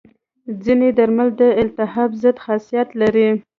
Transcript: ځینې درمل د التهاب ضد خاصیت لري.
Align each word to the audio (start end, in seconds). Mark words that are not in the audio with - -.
ځینې 0.63 0.89
درمل 0.97 1.29
د 1.39 1.41
التهاب 1.61 2.09
ضد 2.23 2.35
خاصیت 2.45 2.89
لري. 3.01 3.29